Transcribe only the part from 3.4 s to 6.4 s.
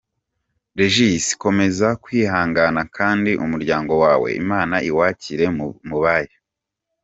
umuryango wawe Imana iwakire mu bayo.